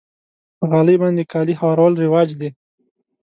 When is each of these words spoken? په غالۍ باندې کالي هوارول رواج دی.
په 0.57 0.65
غالۍ 0.71 0.95
باندې 1.03 1.23
کالي 1.31 1.53
هوارول 1.59 1.93
رواج 2.03 2.29
دی. 2.39 2.49